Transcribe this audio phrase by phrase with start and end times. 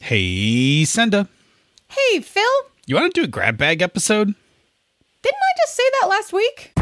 [0.00, 1.28] Hey, Senda.
[1.88, 2.42] Hey, Phil.
[2.86, 4.34] You want to do a grab bag episode?
[5.22, 6.72] Didn't I just say that last week?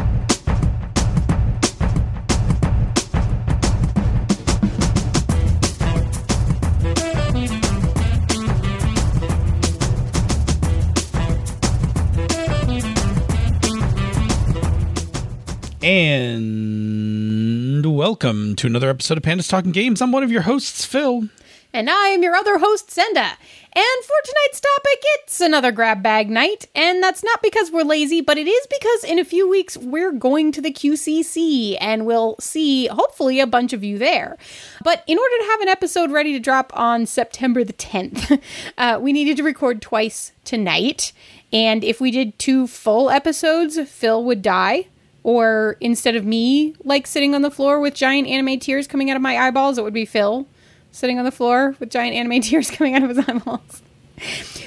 [16.19, 20.01] And welcome to another episode of Pandas Talking Games.
[20.01, 21.27] I'm one of your hosts, Phil.
[21.71, 23.37] And I am your other host, Senda.
[23.71, 26.67] And for tonight's topic, it's another grab bag night.
[26.73, 30.11] And that's not because we're lazy, but it is because in a few weeks we're
[30.11, 34.37] going to the QCC and we'll see, hopefully, a bunch of you there.
[34.83, 38.41] But in order to have an episode ready to drop on September the 10th,
[38.77, 41.13] uh, we needed to record twice tonight.
[41.53, 44.87] And if we did two full episodes, Phil would die
[45.21, 49.15] or instead of me like sitting on the floor with giant anime tears coming out
[49.15, 50.47] of my eyeballs, it would be Phil
[50.91, 53.81] sitting on the floor with giant anime tears coming out of his eyeballs.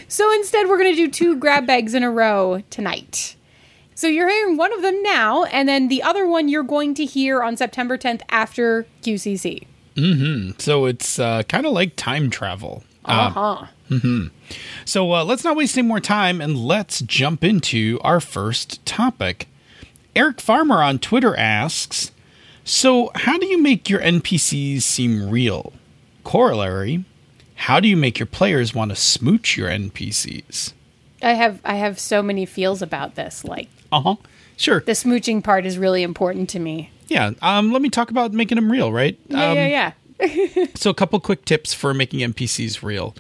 [0.09, 3.37] So instead, we're going to do two grab bags in a row tonight.
[3.95, 7.05] So you're hearing one of them now, and then the other one you're going to
[7.05, 9.67] hear on September 10th after QCC.
[9.97, 10.59] Mm-hmm.
[10.59, 12.85] So it's uh, kind of like time travel.
[13.05, 13.67] Uh huh.
[13.91, 14.29] mm-hmm.
[14.85, 19.49] So uh, let's not waste any more time and let's jump into our first topic.
[20.15, 22.13] Eric Farmer on Twitter asks
[22.65, 25.73] So, how do you make your NPCs seem real?
[26.25, 27.05] Corollary
[27.57, 30.73] How do you make your players want to smooch your NPCs?
[31.23, 33.45] I have I have so many feels about this.
[33.45, 34.17] Like, uh huh,
[34.57, 34.81] sure.
[34.81, 36.91] The smooching part is really important to me.
[37.07, 37.33] Yeah.
[37.41, 37.73] Um.
[37.73, 38.93] Let me talk about making them real.
[38.93, 39.19] Right.
[39.29, 39.51] Yeah.
[39.51, 39.67] Um, yeah.
[39.67, 39.93] Yeah.
[40.75, 43.15] so, a couple quick tips for making NPCs real.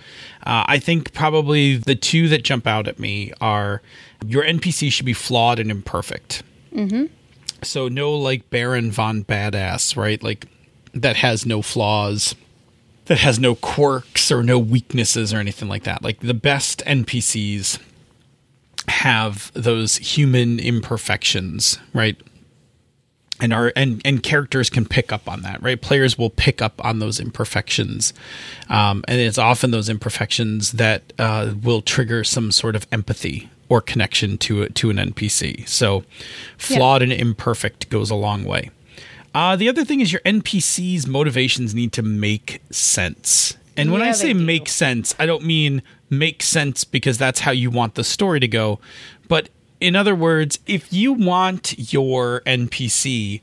[0.46, 3.82] Uh, I think probably the two that jump out at me are
[4.26, 6.42] your NPC should be flawed and imperfect.
[6.74, 7.06] Mm-hmm.
[7.62, 10.22] So no like Baron von Badass, right?
[10.22, 10.46] Like
[10.94, 12.34] that has no flaws,
[13.06, 16.02] that has no quirks or no weaknesses or anything like that.
[16.02, 17.78] Like the best NPCs
[18.88, 22.16] have those human imperfections, right?
[23.40, 25.80] And our and and characters can pick up on that, right?
[25.80, 28.12] Players will pick up on those imperfections,
[28.68, 33.80] um, and it's often those imperfections that uh, will trigger some sort of empathy or
[33.80, 35.66] connection to to an NPC.
[35.68, 36.04] So,
[36.56, 37.10] flawed yeah.
[37.10, 38.70] and imperfect goes a long way.
[39.34, 43.56] Uh, the other thing is your NPC's motivations need to make sense.
[43.76, 47.52] And when yeah, I say make sense, I don't mean make sense because that's how
[47.52, 48.78] you want the story to go.
[49.28, 49.48] But
[49.80, 53.40] in other words, if you want your NPC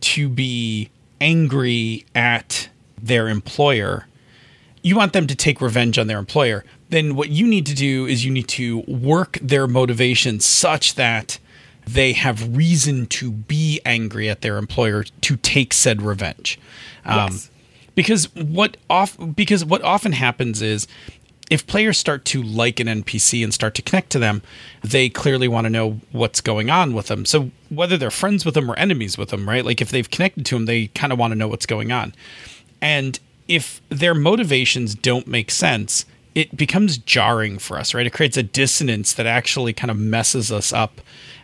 [0.00, 2.68] to be angry at
[3.00, 4.06] their employer,
[4.82, 8.06] you want them to take revenge on their employer, then what you need to do
[8.06, 11.38] is you need to work their motivation such that
[11.86, 16.58] they have reason to be angry at their employer to take said revenge.
[17.04, 17.50] Um, yes.
[17.94, 20.86] Because what off because what often happens is
[21.50, 24.40] if players start to like an NPC and start to connect to them,
[24.82, 27.26] they clearly want to know what's going on with them.
[27.26, 29.62] So whether they're friends with them or enemies with them, right?
[29.62, 32.14] Like if they've connected to them, they kind of want to know what's going on.
[32.80, 38.06] And if their motivations don't make sense, it becomes jarring for us, right?
[38.06, 41.02] It creates a dissonance that actually kind of messes us up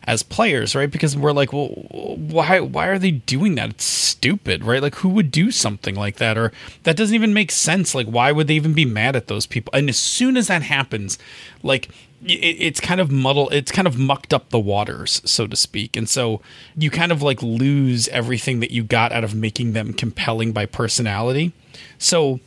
[0.09, 0.91] as players, right?
[0.91, 3.69] Because we're like, well, why why are they doing that?
[3.69, 4.81] It's stupid, right?
[4.81, 6.51] Like who would do something like that or
[6.85, 7.95] that doesn't even make sense.
[7.95, 9.71] Like why would they even be mad at those people?
[9.75, 11.19] And as soon as that happens,
[11.63, 11.91] like
[12.25, 15.97] it, it's kind of muddled it's kind of mucked up the waters so to speak
[15.97, 16.41] and so
[16.77, 20.67] you kind of like lose everything that you got out of making them compelling by
[20.67, 21.53] personality
[21.97, 22.41] so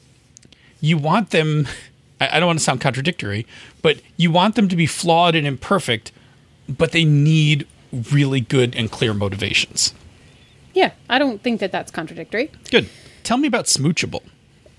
[0.82, 1.70] you want them
[2.20, 3.48] I don't want to sound contradictory,
[3.82, 6.12] but you want them to be flawed and imperfect,
[6.78, 7.68] but they need
[8.12, 9.94] really good and clear motivations.
[10.74, 12.52] Yeah, I don't think that that's contradictory.
[12.70, 12.90] Good.
[13.24, 14.24] Tell me about Smoochable.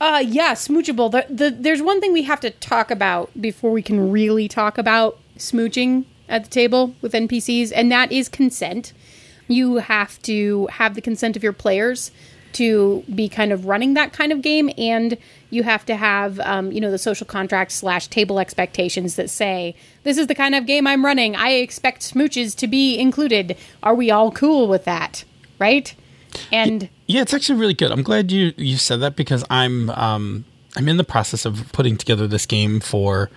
[0.00, 1.10] Uh, yeah, Smoochable.
[1.10, 4.78] The, the, there's one thing we have to talk about before we can really talk
[4.78, 8.92] about smooching at the table with NPCs, and that is consent.
[9.48, 12.10] You have to have the consent of your players
[12.54, 15.16] to be kind of running that kind of game and
[15.50, 19.74] you have to have um, you know the social contract slash table expectations that say
[20.02, 21.36] this is the kind of game i'm running.
[21.36, 23.56] I expect smooches to be included.
[23.82, 25.24] Are we all cool with that?
[25.58, 25.94] Right?
[26.50, 27.90] And yeah it's actually really good.
[27.90, 30.44] I'm glad you you said that because i'm um
[30.76, 33.30] i'm in the process of putting together this game for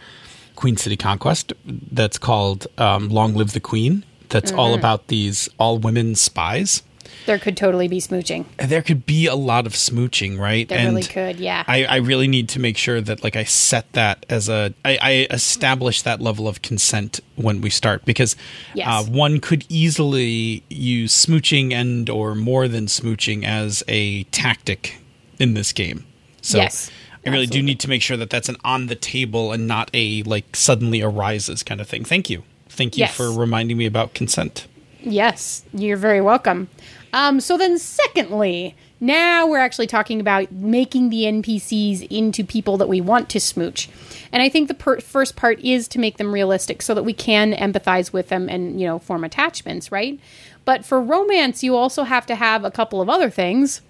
[0.55, 4.03] queen city conquest that's called um, long live the queen.
[4.29, 4.59] That's mm-hmm.
[4.59, 6.81] all about these all women spies
[7.25, 8.45] there could totally be smooching.
[8.57, 10.67] There could be a lot of smooching, right?
[10.67, 11.63] There and really could, yeah.
[11.67, 14.97] I, I really need to make sure that like I set that as a I,
[15.01, 18.35] I establish that level of consent when we start because
[18.73, 18.87] yes.
[18.87, 24.97] uh, one could easily use smooching and or more than smooching as a tactic
[25.39, 26.05] in this game.
[26.41, 26.91] So yes.
[27.25, 29.89] I really do need to make sure that that's an on the table and not
[29.93, 32.05] a like suddenly arises kind of thing.
[32.05, 32.43] Thank you.
[32.69, 33.15] Thank you Yes.
[33.15, 34.67] for reminding me about consent.
[35.01, 36.67] Yes, you're very welcome.
[37.15, 42.89] Um, so then, secondly, now we're actually talking about making the NPCs into people that
[42.89, 43.87] we want to smooch.
[44.33, 47.13] And I think the per- first part is to make them realistic so that we
[47.13, 50.19] can empathize with them and, you know, form attachments, right?
[50.65, 53.81] But for romance, you also have to have a couple of other things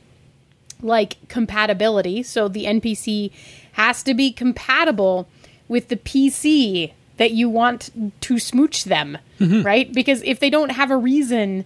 [0.84, 2.22] like compatibility.
[2.22, 3.32] So the NPC
[3.72, 5.28] has to be compatible
[5.68, 7.90] with the PC that you want
[8.22, 9.18] to smooch them,
[9.64, 9.92] right?
[9.92, 11.66] Because if they don't have a reason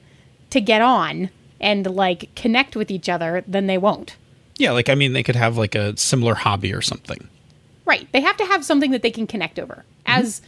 [0.51, 1.29] to get on
[1.59, 4.15] and like connect with each other, then they won't.
[4.57, 7.27] Yeah, like I mean, they could have like a similar hobby or something.
[7.85, 8.07] Right.
[8.11, 10.21] They have to have something that they can connect over mm-hmm.
[10.21, 10.41] as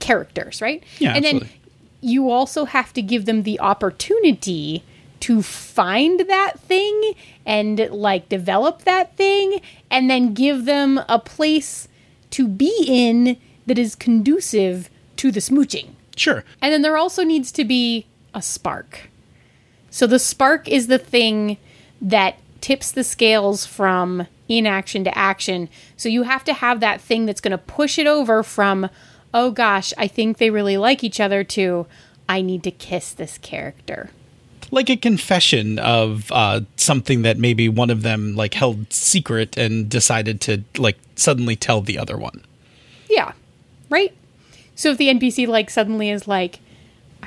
[0.00, 0.82] characters, right?
[0.98, 1.60] Yeah, And then absolutely.
[2.00, 4.82] you also have to give them the opportunity
[5.20, 9.60] to find that thing and like develop that thing
[9.90, 11.88] and then give them a place
[12.30, 13.36] to be in
[13.66, 15.90] that is conducive to the smooching.
[16.16, 16.44] Sure.
[16.62, 19.10] And then there also needs to be a spark.
[19.98, 21.56] So the spark is the thing
[22.00, 25.68] that tips the scales from inaction to action.
[25.96, 28.90] So you have to have that thing that's going to push it over from,
[29.34, 31.88] oh gosh, I think they really like each other, to,
[32.28, 34.10] I need to kiss this character.
[34.70, 39.88] Like a confession of uh, something that maybe one of them like held secret and
[39.88, 42.44] decided to like suddenly tell the other one.
[43.10, 43.32] Yeah.
[43.90, 44.14] Right?
[44.76, 46.60] So if the NPC like suddenly is like,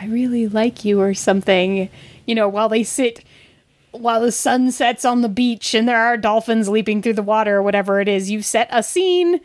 [0.01, 1.88] I really like you or something,
[2.25, 3.24] you know, while they sit
[3.92, 7.57] while the sun sets on the beach and there are dolphins leaping through the water
[7.57, 9.42] or whatever it is, you've set a scene.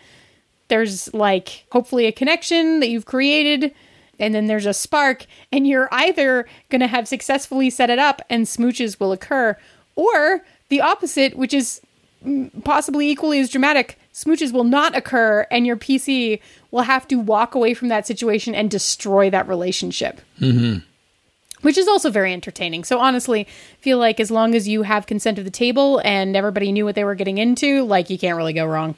[0.69, 3.75] There's like hopefully a connection that you've created,
[4.19, 8.47] and then there's a spark, and you're either gonna have successfully set it up and
[8.47, 9.57] smooches will occur,
[9.95, 11.81] or the opposite, which is
[12.65, 16.41] possibly equally as dramatic, smooches will not occur, and your PC
[16.71, 20.23] will have to walk away from that situation and destroy that relationship.
[20.41, 20.79] Mm-hmm.
[21.61, 22.85] Which is also very entertaining.
[22.85, 23.47] So honestly,
[23.81, 26.95] feel like as long as you have consent of the table and everybody knew what
[26.95, 28.95] they were getting into, like you can't really go wrong.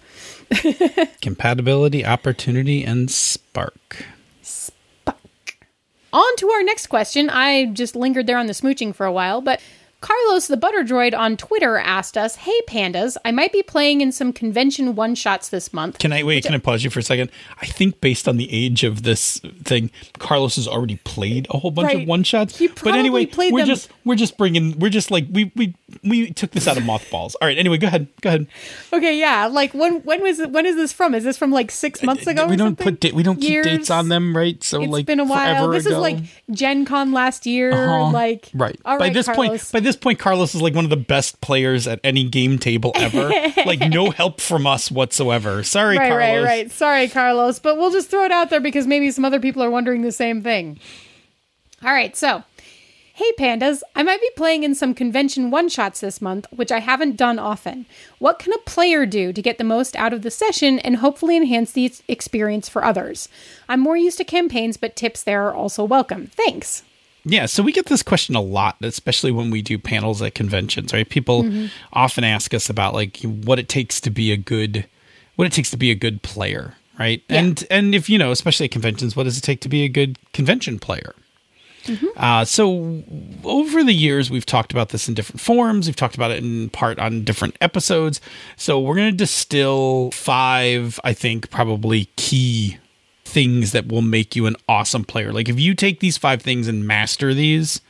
[1.22, 4.04] Compatibility, opportunity, and spark.
[4.42, 5.16] Spark.
[6.12, 7.30] On to our next question.
[7.30, 9.60] I just lingered there on the smooching for a while, but
[10.00, 14.12] Carlos the Butter Droid on Twitter asked us, Hey pandas, I might be playing in
[14.12, 15.98] some convention one shots this month.
[15.98, 16.44] Can I wait?
[16.44, 17.30] Can I pause you for a second?
[17.60, 19.90] I think based on the age of this thing,
[20.20, 22.02] Carlos has already played a whole bunch Right.
[22.02, 22.58] of one shots.
[22.58, 25.50] He But anyway, probably played we're them- just we're just bringing we're just like we
[25.56, 25.74] we
[26.04, 27.34] we took this out of mothballs.
[27.36, 27.58] All right.
[27.58, 28.06] Anyway, go ahead.
[28.20, 28.46] Go ahead.
[28.92, 29.46] Okay, yeah.
[29.46, 31.12] Like when when was it, when is this from?
[31.14, 32.46] Is this from like six months ago?
[32.46, 32.84] we or don't something?
[32.84, 33.66] put da- we don't keep Years?
[33.66, 34.62] dates on them, right?
[34.62, 35.68] So It's like been a while.
[35.70, 35.96] This ago.
[35.96, 36.18] is like
[36.52, 37.72] Gen Con last year.
[37.72, 38.10] Uh-huh.
[38.12, 38.78] Like right.
[38.84, 39.46] All by this Carlos.
[39.48, 42.58] point, by this point, Carlos is like one of the best players at any game
[42.58, 43.28] table ever.
[43.66, 45.62] like no help from us whatsoever.
[45.62, 46.44] Sorry, right, Carlos.
[46.44, 46.70] right, right.
[46.70, 49.70] Sorry, Carlos, but we'll just throw it out there because maybe some other people are
[49.70, 50.78] wondering the same thing.
[51.82, 52.44] All right, so.
[53.14, 56.78] Hey pandas, I might be playing in some convention one shots this month, which I
[56.78, 57.84] haven't done often.
[58.20, 61.36] What can a player do to get the most out of the session and hopefully
[61.36, 63.28] enhance the experience for others?
[63.68, 66.28] I'm more used to campaigns, but tips there are also welcome.
[66.28, 66.84] Thanks.
[67.28, 70.92] Yeah, so we get this question a lot, especially when we do panels at conventions,
[70.92, 71.08] right?
[71.08, 71.66] People Mm-hmm.
[71.92, 74.86] often ask us about like what it takes to be a good
[75.36, 77.22] what it takes to be a good player, right?
[77.28, 77.38] Yeah.
[77.38, 79.88] And and if you know, especially at conventions, what does it take to be a
[79.88, 81.14] good convention player?
[81.84, 82.06] Mm-hmm.
[82.16, 83.02] Uh, so
[83.44, 85.86] over the years, we've talked about this in different forms.
[85.86, 88.20] We've talked about it in part on different episodes.
[88.56, 92.78] So we're going to distill five, I think, probably key
[93.28, 95.32] things that will make you an awesome player.
[95.32, 97.80] Like if you take these five things and master these,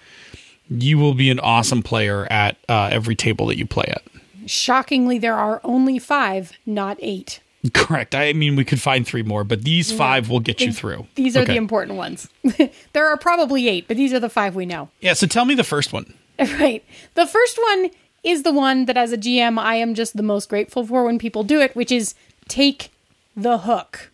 [0.68, 4.02] you will be an awesome player at uh, every table that you play at.
[4.46, 7.40] Shockingly, there are only five, not eight.
[7.74, 8.14] Correct.
[8.14, 11.06] I mean, we could find three more, but these five will get you through.
[11.16, 12.28] These are the important ones.
[12.92, 14.90] there are probably eight, but these are the five we know.
[15.00, 15.14] Yeah.
[15.14, 16.14] So tell me the first one.
[16.60, 16.84] Right.
[17.14, 17.90] The first one
[18.22, 21.18] is the one that, as a GM, I am just the most grateful for when
[21.18, 22.14] people do it, which is
[22.46, 22.92] take
[23.36, 24.12] the hook.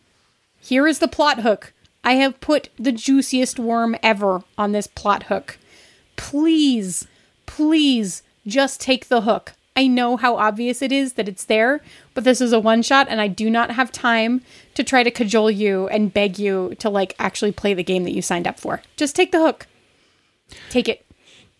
[0.64, 1.74] Here is the plot hook.
[2.02, 5.58] I have put the juiciest worm ever on this plot hook.
[6.16, 7.06] Please,
[7.44, 9.52] please just take the hook.
[9.76, 11.82] I know how obvious it is that it's there,
[12.14, 14.40] but this is a one shot and I do not have time
[14.72, 18.14] to try to cajole you and beg you to like actually play the game that
[18.14, 18.80] you signed up for.
[18.96, 19.66] Just take the hook.
[20.70, 21.04] Take it.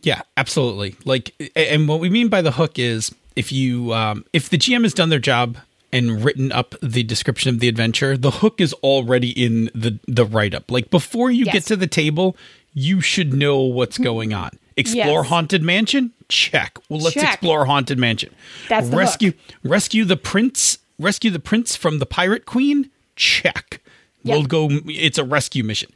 [0.01, 0.97] Yeah, absolutely.
[1.05, 4.83] Like, and what we mean by the hook is if you, um, if the GM
[4.83, 5.59] has done their job
[5.95, 10.27] and written up the description of the adventure, the hook is already in the the
[10.27, 10.71] write up.
[10.71, 12.37] Like before you get to the table,
[12.75, 14.51] you should know what's going on.
[14.77, 15.29] Explore Yes.
[15.29, 16.11] haunted mansion.
[16.29, 16.79] Check.
[16.89, 17.35] Well, let's Check.
[17.35, 18.35] explore haunted mansion.
[18.69, 19.33] That's the rescue
[19.63, 22.91] rescue the prince rescue the prince from the pirate queen.
[23.17, 23.81] Check.
[24.25, 24.35] Yeah.
[24.37, 24.69] We'll go.
[24.87, 25.91] It's a rescue mission.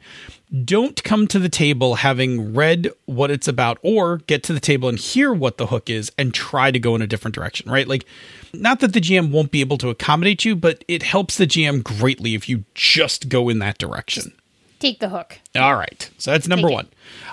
[0.63, 4.87] Don't come to the table having read what it's about, or get to the table
[4.87, 7.69] and hear what the hook is and try to go in a different direction.
[7.71, 7.87] Right?
[7.87, 8.05] Like,
[8.53, 11.83] not that the GM won't be able to accommodate you, but it helps the GM
[11.83, 14.33] greatly if you just go in that direction.
[14.79, 15.39] Take the hook.
[15.55, 16.09] All right.
[16.17, 16.87] So that's number Take one.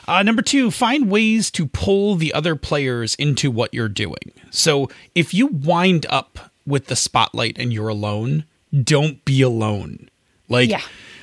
[0.08, 4.32] Uh, number two, find ways to pull the other players into what you're doing.
[4.50, 8.44] So if you wind up with the spotlight and you're alone,
[8.82, 10.08] don't be alone.
[10.48, 10.82] Like, Yeah.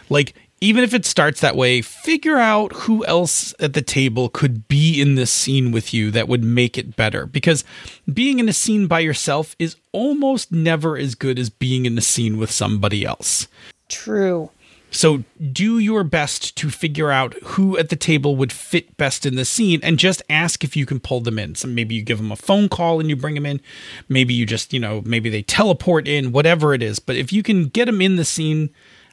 [0.10, 4.65] like even if it starts that way, figure out who else at the table could
[4.70, 7.25] be in this scene with you that would make it better.
[7.25, 7.65] Because
[8.12, 12.01] being in a scene by yourself is almost never as good as being in a
[12.01, 13.50] scene with somebody else.
[13.89, 14.51] True.
[14.89, 19.36] So do your best to figure out who at the table would fit best in
[19.36, 21.55] the scene and just ask if you can pull them in.
[21.55, 23.60] So maybe you give them a phone call and you bring them in.
[24.08, 27.00] Maybe you just, you know, maybe they teleport in, whatever it is.
[27.00, 28.70] But if you can get them in the scene,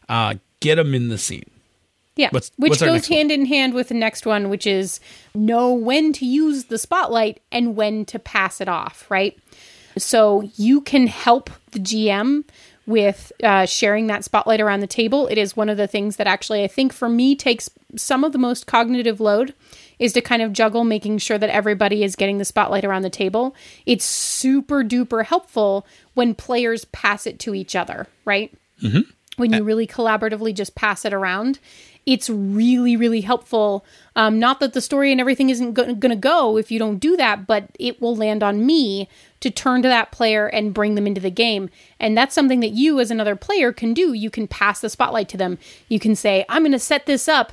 [0.09, 1.51] uh, get them in the scene.
[2.17, 2.29] Yeah.
[2.33, 3.17] What's- which what's goes next one?
[3.19, 5.01] hand in hand with the next one, which is
[5.35, 9.39] know when to use the spotlight and when to pass it off, right?
[9.97, 12.45] So you can help the GM
[12.87, 15.27] with uh, sharing that spotlight around the table.
[15.29, 18.33] It is one of the things that actually I think for me takes some of
[18.33, 19.55] the most cognitive load
[19.99, 23.11] is to kind of juggle making sure that everybody is getting the spotlight around the
[23.11, 23.55] table.
[23.87, 28.53] It's super duper helpful when players pass it to each other, right?
[29.41, 31.59] When you really collaboratively just pass it around
[32.07, 33.85] it's really really helpful.
[34.17, 36.99] Um, not that the story and everything isn't go- going to go if you don't
[36.99, 39.09] do that but it will land on me
[39.41, 41.71] to turn to that player and bring them into the game.
[41.99, 44.13] And that's something that you as another player can do.
[44.13, 45.59] You can pass the spotlight to them.
[45.89, 47.53] You can say i'm going to set this up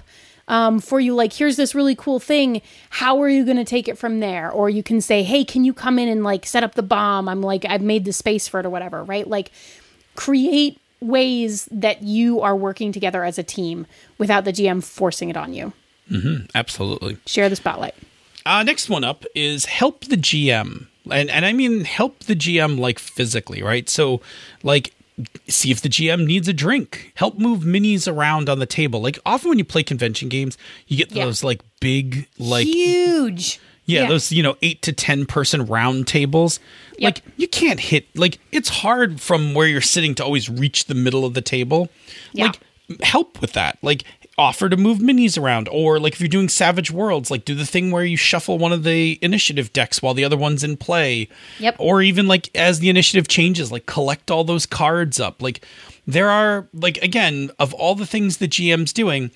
[0.49, 1.13] um, for you.
[1.13, 2.61] Like here's this really cool thing.
[2.89, 4.49] How are you going to take it from there?
[4.49, 7.27] Or you can say hey can you come in and like set up the bomb?
[7.27, 9.27] I'm like i've made the space for it or whatever right?
[9.27, 9.51] Like
[10.15, 13.85] create ways that you are working together as a team
[14.17, 15.73] without the GM forcing it on you.
[16.55, 17.17] Absolutely.
[17.25, 17.95] Share the spotlight.
[18.45, 20.87] Uh, next one up is help the GM.
[21.11, 23.87] And, and I mean, help the GM like physically, right?
[23.89, 24.21] So,
[24.63, 24.93] like,
[25.47, 27.11] see if the GM needs a drink.
[27.15, 29.01] Help move minis around on the table.
[29.01, 31.25] Like, often when you play convention games, you get Yeah.
[31.25, 33.59] those like big, like, Huge.
[33.87, 36.59] Yeah, those, you know, eight to 10 person round tables.
[36.99, 37.01] Yep.
[37.01, 40.93] Like, you can't hit, like, it's hard from where you're sitting to always reach the
[40.95, 41.89] middle of the table.
[42.33, 42.47] Yeah.
[42.47, 42.59] Like,
[43.01, 43.77] help with that.
[43.81, 44.03] Like,
[44.37, 45.69] offer to move minis around.
[45.71, 48.71] Or, like, if you're doing Savage Worlds, like, do the thing where you shuffle one
[48.71, 51.27] of the initiative decks while the other one's in play.
[51.59, 51.77] Yep.
[51.79, 55.41] Or even, like, as the initiative changes, like, collect all those cards up.
[55.41, 55.65] Like,
[56.05, 59.31] there are, like, again, of all the things the GM's doing,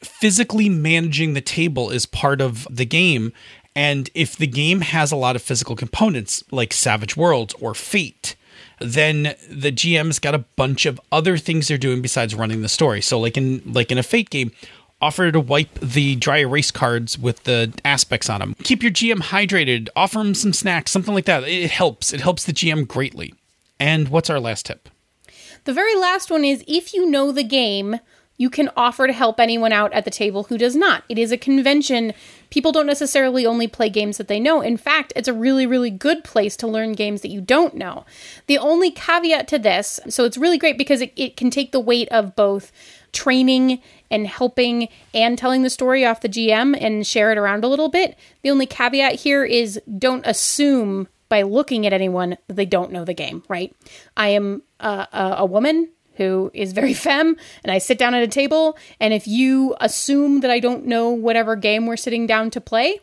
[0.00, 3.32] physically managing the table is part of the game.
[3.76, 8.34] And if the game has a lot of physical components like Savage Worlds or Fate,
[8.80, 13.02] then the GM's got a bunch of other things they're doing besides running the story.
[13.02, 14.50] So like in like in a Fate game,
[15.02, 18.56] offer to wipe the dry erase cards with the aspects on them.
[18.62, 21.44] Keep your GM hydrated, offer him some snacks, something like that.
[21.44, 22.14] It helps.
[22.14, 23.34] It helps the GM greatly.
[23.78, 24.88] And what's our last tip?
[25.64, 28.00] The very last one is if you know the game,
[28.36, 31.04] you can offer to help anyone out at the table who does not.
[31.08, 32.12] It is a convention.
[32.50, 34.60] People don't necessarily only play games that they know.
[34.60, 38.04] In fact, it's a really, really good place to learn games that you don't know.
[38.46, 41.80] The only caveat to this, so it's really great because it, it can take the
[41.80, 42.72] weight of both
[43.12, 47.68] training and helping and telling the story off the GM and share it around a
[47.68, 48.18] little bit.
[48.42, 53.04] The only caveat here is don't assume by looking at anyone that they don't know
[53.04, 53.74] the game, right?
[54.16, 58.22] I am a, a, a woman who is very femme and I sit down at
[58.22, 62.50] a table and if you assume that I don't know whatever game we're sitting down
[62.50, 63.00] to play,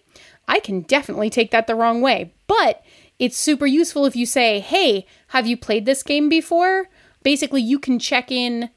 [0.47, 2.33] I can definitely take that the wrong way.
[2.47, 2.83] But
[3.19, 6.89] it's super useful if you say, "Hey, have you played this game before?"
[7.23, 8.69] Basically, you can check in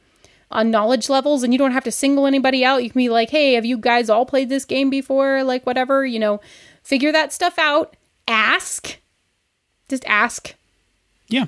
[0.51, 2.85] on knowledge levels and you don't have to single anybody out.
[2.85, 6.07] You can be like, "Hey, have you guys all played this game before?" like whatever,
[6.07, 6.41] you know,
[6.83, 7.97] figure that stuff out.
[8.29, 8.99] Ask.
[9.89, 10.55] Just ask.
[11.29, 11.47] Yeah.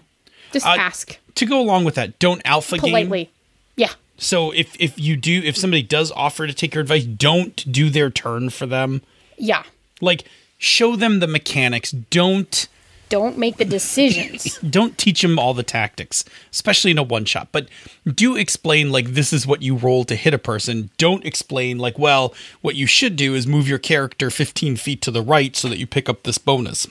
[0.52, 2.81] Just Uh, ask To go along with that, don't alpha game.
[2.90, 3.31] politely.
[3.76, 3.93] Yeah.
[4.17, 7.90] So if if you do if somebody does offer to take your advice, don't do
[7.90, 9.02] their turn for them.
[9.38, 9.62] Yeah.
[10.00, 10.25] Like
[10.59, 11.93] show them the mechanics.
[11.93, 12.67] Don't
[13.09, 14.59] Don't make the decisions.
[14.69, 17.49] don't teach them all the tactics, especially in a one shot.
[17.52, 17.69] But
[18.07, 20.90] do explain like this is what you roll to hit a person.
[20.99, 25.11] Don't explain like, well, what you should do is move your character 15 feet to
[25.12, 26.87] the right so that you pick up this bonus.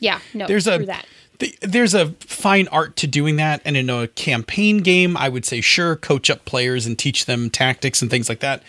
[0.00, 0.18] Yeah.
[0.34, 0.46] No.
[0.46, 1.06] There's a that.
[1.38, 5.44] Th- there's a fine art to doing that, and in a campaign game, I would
[5.44, 8.62] say sure, coach up players and teach them tactics and things like that.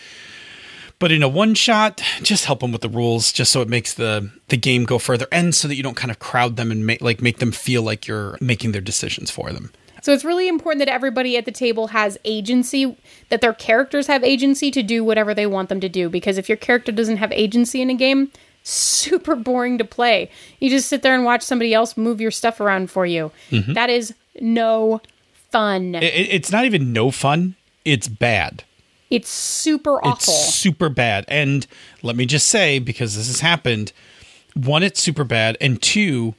[0.98, 3.94] But in a one shot, just help them with the rules, just so it makes
[3.94, 6.86] the the game go further, and so that you don't kind of crowd them and
[6.86, 9.70] make like make them feel like you're making their decisions for them.
[10.02, 12.96] So it's really important that everybody at the table has agency,
[13.28, 16.08] that their characters have agency to do whatever they want them to do.
[16.08, 18.30] Because if your character doesn't have agency in a game,
[18.68, 20.30] super boring to play.
[20.60, 23.30] You just sit there and watch somebody else move your stuff around for you.
[23.50, 23.74] Mm-hmm.
[23.74, 25.00] That is no
[25.50, 25.94] fun.
[25.94, 27.54] It, it's not even no fun.
[27.84, 28.64] It's bad.
[29.10, 30.12] it's super awful.
[30.34, 31.24] It's super bad.
[31.28, 31.66] And
[32.02, 33.92] let me just say, because this has happened,
[34.54, 35.56] one, it's super bad.
[35.60, 36.34] And two,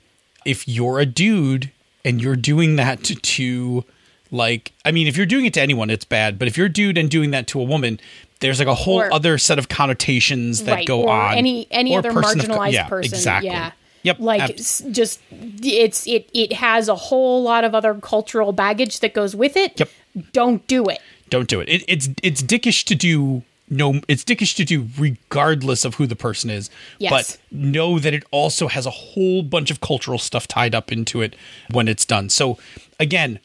[0.46, 1.72] if you're a dude
[2.04, 3.86] and you're doing that to, to
[4.32, 6.38] like, I mean, if you're doing it to anyone, it's bad.
[6.38, 8.00] But if you're a dude and doing that to a woman,
[8.40, 11.38] there's like a whole Or- other set of connotations that right, go or on.
[11.38, 13.14] any any Or other person of marginalized yeah, person.
[13.14, 13.50] Exactly.
[13.50, 13.72] Yeah.
[14.04, 14.20] Yep.
[14.20, 14.56] Like ab-
[14.92, 19.58] just it's it it has a whole lot of other cultural baggage that goes with
[19.58, 19.80] it.
[19.80, 19.90] Yep.
[20.32, 21.00] Don't do it.
[21.30, 21.68] don't do it.
[21.70, 21.84] it.
[21.88, 23.44] It's it's dickish to do.
[23.70, 26.70] No, it's dickish to do regardless of who the person is.
[27.00, 27.12] Yes.
[27.12, 31.22] But know that it also has a whole bunch of cultural stuff tied up into
[31.22, 31.36] it
[31.72, 32.30] when it's done.
[32.30, 32.58] So
[32.98, 33.40] again,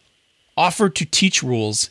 [0.56, 1.90] offer to teach rules.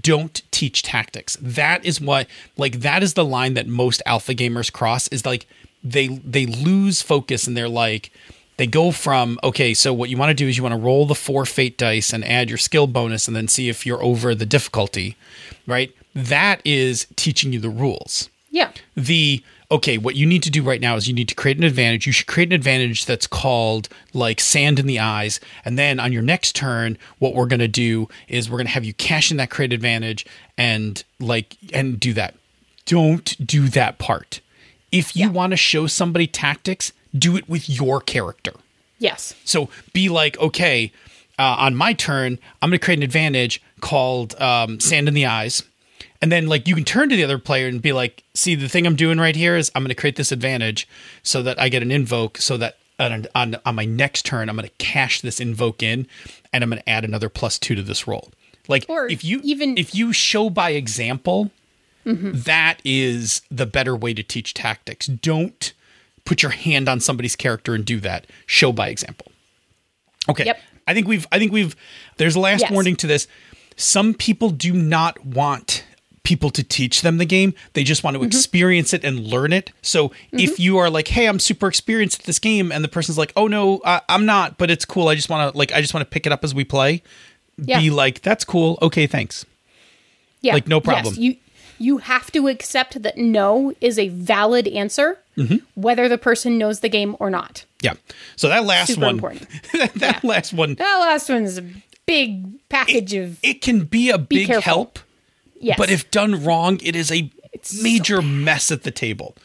[0.00, 1.36] Don't teach tactics.
[1.40, 2.26] That is what
[2.56, 5.46] like that is the line that most alpha gamers cross is like
[5.82, 8.10] they they lose focus and they're like
[8.56, 11.04] they go from okay so what you want to do is you want to roll
[11.04, 14.34] the four fate dice and add your skill bonus and then see if you're over
[14.34, 15.16] the difficulty
[15.66, 18.70] right that is teaching you the rules Yeah.
[18.96, 19.42] the
[19.74, 22.06] okay what you need to do right now is you need to create an advantage.
[22.06, 25.40] You should create an advantage that's called like sand in the eyes.
[25.64, 28.72] And then on your next turn what we're going to do is we're going to
[28.72, 30.24] have you cash in that create advantage
[30.56, 32.34] and like and do that.
[32.86, 34.40] Don't do that part.
[34.92, 38.52] If you want to show somebody tactics do it with your character.
[38.98, 39.34] Yes.
[39.44, 40.92] so be like, okay,
[41.38, 45.26] uh, on my turn, I'm going to create an advantage called um, Sand in the
[45.26, 45.62] Eyes.
[46.22, 48.68] And then, like, you can turn to the other player and be like, see, the
[48.68, 50.88] thing I'm doing right here is I'm going to create this advantage
[51.22, 54.56] so that I get an invoke, so that on, on, on my next turn, I'm
[54.56, 56.06] going to cash this invoke in
[56.52, 58.30] and I'm going to add another plus two to this roll.
[58.68, 61.50] Like, Or if you even- if you show by example,
[62.06, 62.30] mm-hmm.
[62.32, 65.06] that is the better way to teach tactics.
[65.06, 65.74] Don't
[66.24, 68.26] put your hand on somebody's character and do that.
[68.46, 69.30] Show by example.
[70.28, 70.44] Okay.
[70.46, 70.60] Yep.
[70.86, 71.76] I think we've I think we've
[72.16, 72.70] there's a last Yes.
[72.70, 73.26] warning to this.
[73.76, 75.83] Some people do not want
[76.24, 77.54] people to teach them the game.
[77.74, 79.70] They just want to experience it and learn it.
[79.82, 83.16] So if you are like, "Hey, I'm super experienced at this game," and the person's
[83.18, 85.08] like, "Oh no, I, I'm not, but it's cool.
[85.08, 87.02] I just want to like I just want to pick it up as we play."
[87.56, 87.78] Yeah.
[87.78, 88.78] Be like, "That's cool.
[88.82, 89.46] Okay, thanks."
[90.40, 90.54] Yeah.
[90.54, 91.14] Like, no Yes, problem.
[91.16, 91.36] you
[91.78, 95.56] you have to accept that no is a valid answer, Mm-hmm.
[95.74, 97.64] whether the person knows the game or not.
[97.82, 97.94] Yeah.
[98.36, 99.48] So that last Super one important.
[99.96, 101.64] that last one That last one's a
[102.06, 104.98] big package of it can be a big help,
[105.60, 105.76] yes.
[105.78, 107.30] but if done wrong, it is a
[107.62, 109.36] so major mess at the table.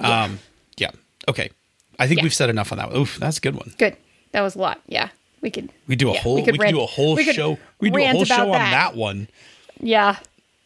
[0.00, 0.38] Um,
[0.76, 0.90] yeah.
[1.28, 1.50] Okay.
[1.98, 2.24] I think Yeah.
[2.24, 2.98] we've said enough on that one.
[3.00, 3.74] Oof, that's a good one.
[3.78, 3.96] good,
[4.32, 4.80] that was a lot.
[4.88, 7.14] Yeah, we could We do a yeah, whole we could could, rant- do a whole
[7.14, 7.58] we show.
[7.80, 8.70] We do a whole show on that.
[8.70, 9.28] that one.
[9.80, 10.16] Yeah.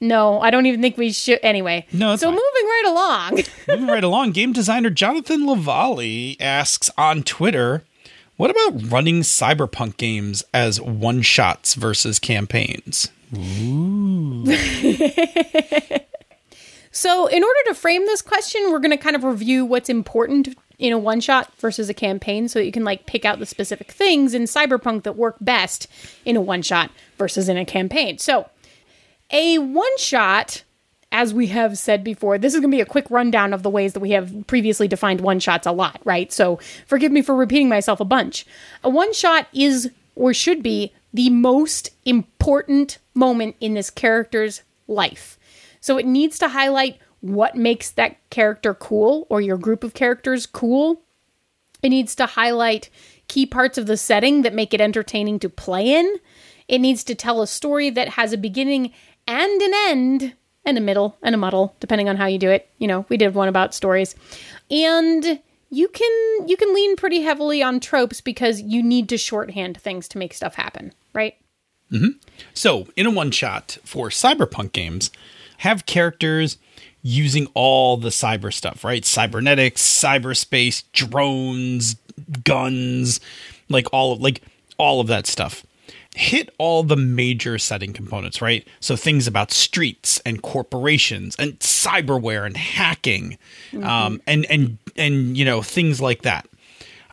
[0.01, 1.41] No, I don't even think we should.
[1.43, 2.33] Anyway, No, so fine.
[2.35, 3.43] moving right along.
[3.69, 7.83] Moving right along, game designer Jonathan Lavallee asks on Twitter,
[8.37, 13.11] "What about running cyberpunk games as one shots versus campaigns?"
[16.97, 20.57] So, in order to frame this question, we're going to kind of review what's important
[20.79, 23.45] in a one shot versus a campaign so that you can like pick out the
[23.45, 25.89] specific things in Cyberpunk that work best
[26.25, 28.17] in a one shot versus in a campaign.
[28.17, 28.49] So,
[29.31, 30.63] a one shot,
[31.13, 33.69] as we have said before, this is going to be a quick rundown of the
[33.69, 36.33] ways that we have previously defined one shots a lot, right?
[36.33, 38.47] So, forgive me for repeating myself a bunch.
[38.83, 45.39] A one shot is or should be the most important moment in this character's life.
[45.81, 50.45] So it needs to highlight what makes that character cool or your group of characters
[50.45, 51.01] cool.
[51.83, 52.91] It needs to highlight
[53.29, 56.17] key parts of the setting that make it entertaining to play in.
[56.69, 58.93] It needs to tell a story that has a beginning
[59.27, 60.35] and an end
[60.67, 62.69] and a middle and a muddle depending on how you do it.
[62.79, 64.15] You know, we did one about stories.
[64.71, 69.81] And you can you can lean pretty heavily on tropes because you need to shorthand
[69.81, 70.93] things to make stuff happen,
[71.91, 72.01] right?
[72.55, 75.11] So, in a one shot for cyberpunk games,
[75.59, 76.59] have characters
[77.03, 79.05] using all the cyber stuff, right?
[79.05, 81.97] Cybernetics, cyberspace, drones,
[82.45, 83.21] guns,
[83.69, 84.43] like all of like
[84.79, 85.65] all of that stuff.
[86.17, 88.67] Hit all the major setting components, right?
[88.81, 93.37] So things about streets and corporations and cyberware and hacking,
[93.83, 96.49] um, and and and you know things like that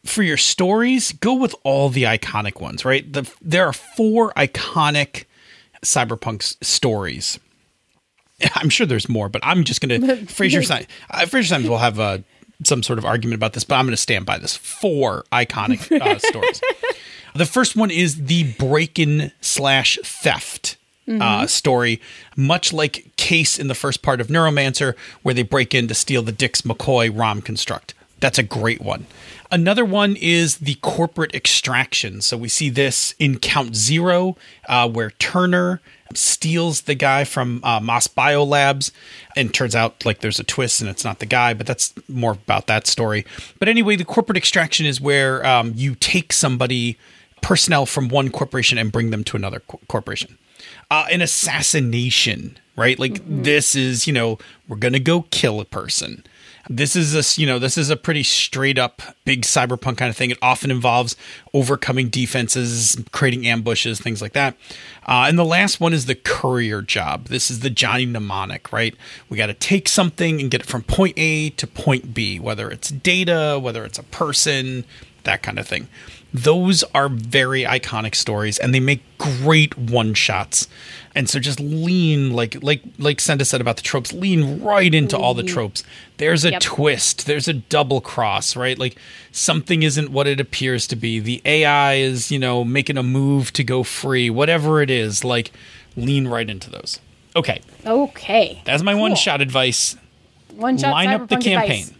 [0.06, 3.12] for your stories, go with all the iconic ones, right?
[3.12, 5.26] The, there are four iconic
[5.84, 7.40] cyberpunk stories.
[8.56, 10.88] I'm sure there's more, but I'm just going to Fraser Simons.
[11.10, 12.20] Uh, Fraser Simons will have uh,
[12.64, 14.56] some sort of argument about this, but I'm going to stand by this.
[14.58, 16.62] Four iconic uh, stories.
[17.36, 20.78] The first one is the break in slash theft.
[21.06, 22.00] Uh, story,
[22.38, 26.22] much like Case in the first part of Neuromancer, where they break in to steal
[26.22, 27.94] the Dix McCoy ROM construct.
[28.22, 29.06] That's a great one.
[29.54, 32.22] Another one is the corporate extraction.
[32.22, 34.36] So we see this in Count Zero,
[34.68, 35.80] uh, where Turner
[36.16, 38.90] steals the guy from uh, Maas Biolabs,
[39.36, 42.32] and turns out like there's a twist and it's not the guy, but that's more
[42.32, 43.28] about that story.
[43.60, 46.98] But anyway, the corporate extraction is where um, you take somebody,
[47.44, 50.40] personnel from one corporation, and bring them to another co- corporation.
[50.90, 52.98] Uh, an assassination, right?
[52.98, 56.24] Like this is, you know, we're gonna go kill a person.
[56.70, 60.16] This is a, you know, this is a pretty straight up big cyberpunk kind of
[60.16, 60.32] thing.
[60.32, 61.18] It often involves
[61.54, 64.56] overcoming defenses, creating ambushes, things like that.
[65.06, 67.26] Uh, and the last one is the courier job.
[67.26, 68.96] This is the Johnny mnemonic, right?
[69.28, 72.70] We got to take something and get it from point A to point B, whether
[72.70, 74.86] it's data, whether it's a person,
[75.24, 75.90] that kind of thing.
[76.34, 80.68] Those are very iconic stories, and they make great one shots.
[81.14, 85.16] And so just lean like like like Senda said about the tropes, lean right into
[85.16, 85.84] all the tropes.
[86.18, 86.62] There's a Yep.
[86.62, 88.80] twist, there's a double cross, right?
[88.80, 88.96] Like
[89.32, 91.20] something isn't what it appears to be.
[91.20, 95.52] The AI is, you know, making a move to go free, whatever it is, like
[95.96, 97.00] lean right into those.
[97.36, 98.62] Okay, Okay.
[98.66, 99.96] that's my one shot advice.
[100.56, 101.84] One shot Line up the campaign.
[101.84, 101.92] advice.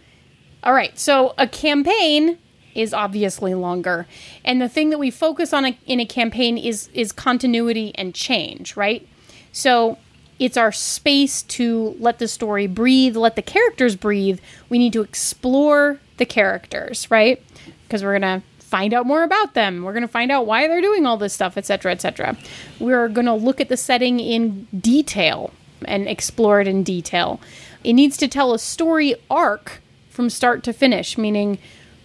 [0.64, 0.98] All right.
[0.98, 2.38] So a campaign
[2.74, 4.06] is obviously longer,
[4.44, 8.14] and the thing that we focus on a, in a campaign is is continuity and
[8.14, 9.06] change, right?
[9.52, 9.98] So
[10.38, 14.40] it's our space to let the story breathe, let the characters breathe.
[14.68, 17.42] We need to explore the characters, right?
[17.84, 18.42] Because we're gonna
[18.74, 19.84] find out more about them.
[19.84, 22.36] We're going to find out why they're doing all this stuff, etc., etc.
[22.80, 25.52] We're going to look at the setting in detail
[25.84, 27.40] and explore it in detail.
[27.84, 31.58] It needs to tell a story arc from start to finish, meaning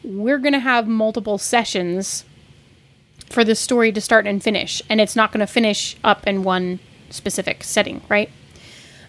[0.09, 2.25] we're going to have multiple sessions
[3.29, 6.43] for the story to start and finish, and it's not going to finish up in
[6.43, 8.29] one specific setting, right?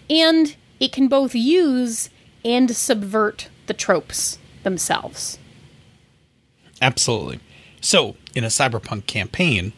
[0.09, 2.09] And it can both use
[2.45, 5.39] and subvert the tropes themselves.
[6.81, 7.39] Absolutely.
[7.81, 9.73] So, in a cyberpunk campaign,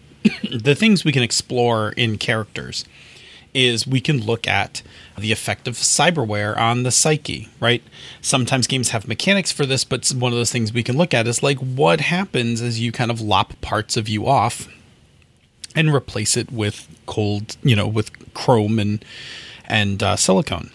[0.50, 2.84] the things we can explore in characters
[3.52, 4.82] is we can look at
[5.18, 7.82] the effect of cyberware on the psyche, right?
[8.20, 11.26] Sometimes games have mechanics for this, but one of those things we can look at
[11.26, 14.68] is like what happens as you kind of lop parts of you off
[15.74, 19.04] and replace it with cold, you know, with chrome and
[19.66, 20.70] and uh, silicone.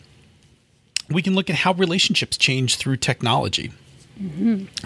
[1.09, 3.71] We can look at how relationships change through technology.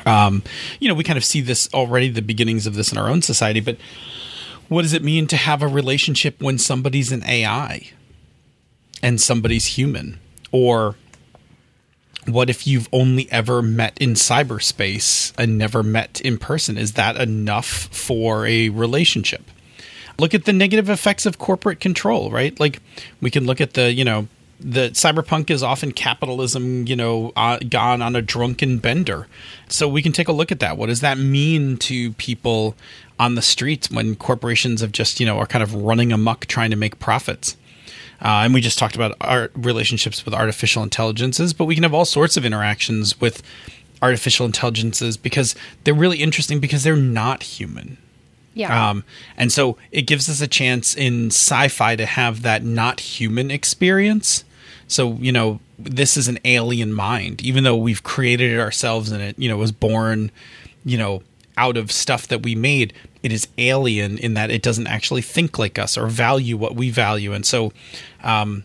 [0.06, 0.44] Um,
[0.80, 3.22] you know, we kind of see this already, the beginnings of this in our own
[3.22, 3.78] society, but
[4.68, 7.92] what does it mean to have a relationship when somebody's an AI
[9.02, 10.20] and somebody's human?
[10.52, 10.96] Or
[12.26, 16.78] what if you've only ever met in cyberspace and never met in person?
[16.78, 19.50] Is that enough for a relationship?
[20.20, 22.60] Look at the negative effects of corporate control, right?
[22.60, 22.80] Like
[23.22, 24.28] we can look at the, you know,
[24.64, 29.28] the cyberpunk is often capitalism, you know, uh, gone on a drunken bender.
[29.68, 30.78] So we can take a look at that.
[30.78, 32.76] What does that mean to people
[33.18, 36.70] on the streets when corporations have just, you know, are kind of running amok trying
[36.70, 37.58] to make profits?
[38.22, 41.94] Uh, and we just talked about our relationships with artificial intelligences, but we can have
[41.94, 43.42] all sorts of interactions with
[44.02, 47.98] artificial intelligences because they're really interesting because they're not human.
[48.54, 48.90] Yeah.
[48.90, 49.04] Um,
[49.38, 54.44] and so it gives us a chance in sci-fi to have that not human experience.
[54.88, 59.22] So you know, this is an alien mind, even though we've created it ourselves and
[59.22, 60.32] it, you know, was born,
[60.84, 61.24] you know,
[61.58, 62.94] out of stuff that we made.
[63.24, 66.90] It is alien in that it doesn't actually think like us or value what we
[66.90, 67.72] value, and so.
[68.24, 68.64] Um,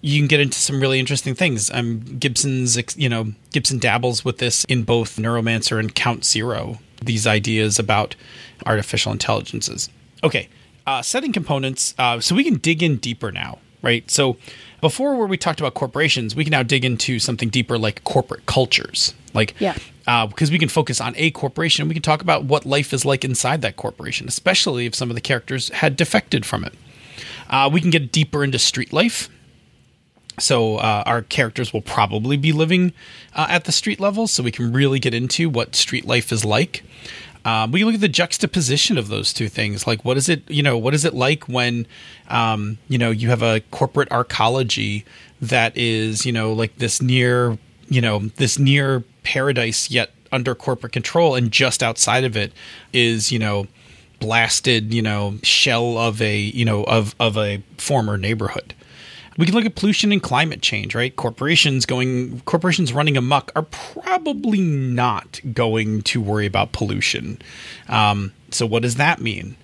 [0.00, 1.72] you can get into some really interesting things.
[1.72, 6.78] Um, Gibson's, you know, Gibson dabbles with this in both Neuromancer and Count Zero.
[7.02, 8.14] These ideas about
[8.64, 9.90] artificial intelligences.
[10.22, 10.48] Okay,
[10.86, 11.94] uh, setting components.
[11.98, 14.08] Uh, so we can dig in deeper now, right?
[14.10, 14.36] So
[14.80, 18.46] before, where we talked about corporations, we can now dig into something deeper, like corporate
[18.46, 19.14] cultures.
[19.34, 19.76] Like, Yeah.
[20.26, 23.04] because we can focus on a corporation, and we can talk about what life is
[23.04, 26.74] like inside that corporation, especially if some of the characters had defected from it.
[27.50, 29.28] Uh, we can get deeper into street life.
[30.38, 32.92] So uh, our characters will probably be living
[33.34, 36.44] uh, at the street level, so we can really get into what street life is
[36.44, 36.84] like.
[37.44, 39.86] Um, we look at the juxtaposition of those two things.
[39.86, 40.48] Like, what is it?
[40.50, 41.86] You know, what is it like when,
[42.28, 45.04] um, you know, you have a corporate arcology
[45.40, 50.92] that is, you know, like this near, you know, this near paradise yet under corporate
[50.92, 52.52] control, and just outside of it
[52.92, 53.66] is, you know,
[54.20, 58.74] blasted, you know, shell of a, you know, of of a former neighborhood
[59.38, 61.14] We can look at pollution and climate change, right?
[61.14, 67.40] Corporations going, corporations running amok are probably not going to worry about pollution.
[67.88, 69.56] Um, so, what does that mean?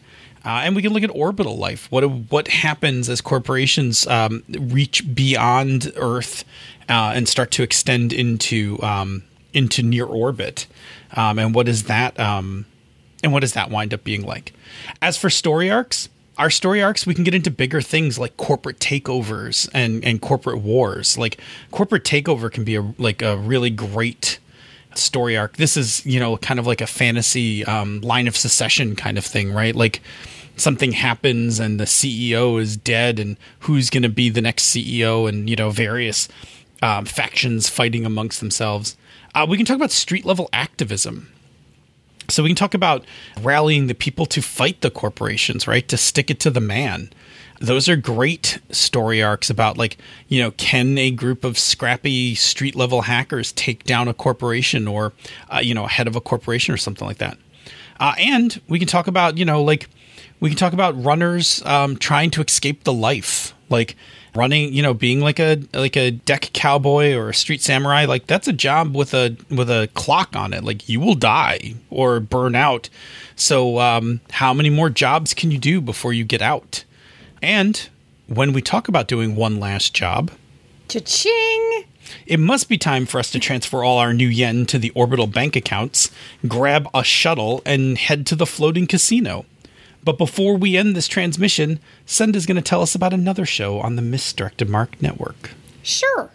[0.45, 1.91] Uh, and we can look at orbital life.
[1.91, 6.45] What what happens as corporations um, reach beyond Earth
[6.89, 10.67] uh, and start to extend into um, into near orbit?
[11.15, 12.19] Um, and what is that?
[12.21, 12.67] Um,
[13.23, 14.53] and what does that wind up being like?
[15.01, 18.79] As for story arcs, our story arcs we can get into bigger things like corporate
[18.79, 21.17] takeovers and and corporate wars.
[21.17, 24.39] Like corporate takeover can be a like a really great
[24.95, 25.57] story arc.
[25.57, 29.25] This is you know kind of like a fantasy um, line of secession kind of
[29.25, 29.75] thing, right?
[29.75, 30.01] Like
[30.57, 35.29] something happens and the CEO is dead, and who's going to be the next CEO,
[35.29, 36.29] and you know various
[36.83, 38.97] um, factions fighting amongst themselves.
[39.35, 41.34] Uh, we can talk about street level activism.
[42.29, 43.05] So we can talk about
[43.43, 45.87] rallying the people to fight the corporations, right?
[45.89, 47.11] To stick it to the man.
[47.61, 49.97] Those are great story arcs about like,
[50.29, 55.13] you know, can a group of scrappy street level hackers take down a corporation or,
[55.53, 57.39] uh, you know, head of a corporation or something like that.
[58.01, 59.89] Uh, and we can talk about, you know, like
[60.41, 63.97] we can talk about runners um, trying to escape the life, like
[64.35, 68.05] running, you know, being like a like a deck cowboy or a street samurai.
[68.05, 70.65] Like that's a job with a with a clock on it.
[70.65, 72.89] Like you will die or burn out.
[73.37, 76.85] So um, how many more jobs can you do before you get out?
[77.43, 77.89] And
[78.27, 80.31] when we talk about doing one last job,
[80.89, 81.85] cha-ching.
[82.27, 85.27] It must be time for us to transfer all our new yen to the orbital
[85.27, 86.11] bank accounts,
[86.47, 89.47] grab a shuttle, and head to the floating casino.
[90.05, 93.97] But before we end this transmission, Senda's going to tell us about another show on
[93.97, 95.53] the Misdirected Mark Network.
[95.83, 96.31] Sure.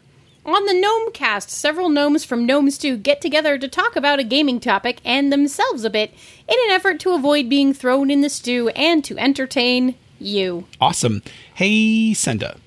[0.46, 4.24] On the Gnome Cast, several gnomes from Gnome Stew get together to talk about a
[4.24, 6.12] gaming topic and themselves a bit
[6.48, 10.66] in an effort to avoid being thrown in the stew and to entertain you.
[10.82, 11.22] Awesome.
[11.54, 12.58] Hey, Senda.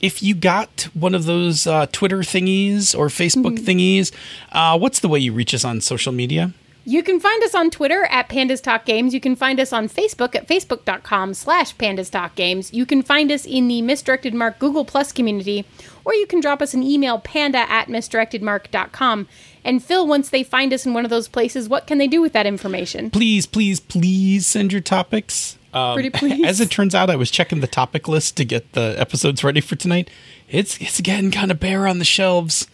[0.00, 4.12] If you got one of those uh, Twitter thingies or Facebook thingies,
[4.52, 6.54] uh, what's the way you reach us on social media?
[6.88, 9.12] You can find us on Twitter at Pandas Talk Games.
[9.12, 12.72] You can find us on Facebook at facebook.com slash Pandas Talk Games.
[12.72, 15.66] You can find us in the Misdirected Mark Google Plus community,
[16.04, 19.26] or you can drop us an email, panda at misdirectedmark.com.
[19.64, 22.22] And Phil, once they find us in one of those places, what can they do
[22.22, 23.10] with that information?
[23.10, 25.58] Please, please, please send your topics.
[25.74, 26.46] Um, Pretty please.
[26.46, 29.60] As it turns out, I was checking the topic list to get the episodes ready
[29.60, 30.08] for tonight.
[30.48, 32.68] It's it's getting kind of bare on the shelves.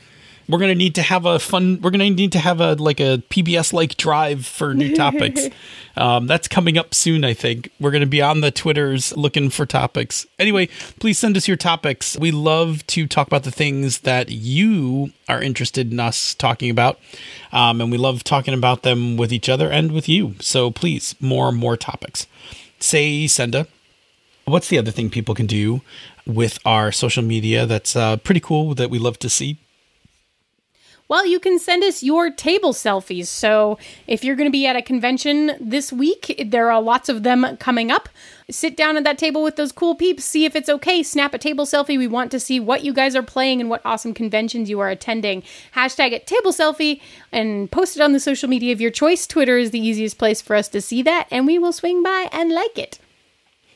[0.48, 1.80] We're gonna need to have a fun.
[1.80, 5.48] We're gonna need to have a like a PBS like drive for new topics.
[5.96, 7.24] um, that's coming up soon.
[7.24, 10.26] I think we're gonna be on the Twitters looking for topics.
[10.38, 12.16] Anyway, please send us your topics.
[12.18, 16.98] We love to talk about the things that you are interested in us talking about,
[17.52, 20.34] um, and we love talking about them with each other and with you.
[20.40, 22.26] So please, more and more topics.
[22.80, 23.68] Say Senda.
[24.44, 25.82] What's the other thing people can do
[26.26, 29.56] with our social media that's uh, pretty cool that we love to see?
[31.12, 33.26] Well, you can send us your table selfies.
[33.26, 37.22] So if you're going to be at a convention this week, there are lots of
[37.22, 38.08] them coming up.
[38.50, 41.02] Sit down at that table with those cool peeps, see if it's okay.
[41.02, 41.98] Snap a table selfie.
[41.98, 44.88] We want to see what you guys are playing and what awesome conventions you are
[44.88, 45.42] attending.
[45.76, 49.26] Hashtag it table selfie and post it on the social media of your choice.
[49.26, 52.30] Twitter is the easiest place for us to see that, and we will swing by
[52.32, 52.98] and like it.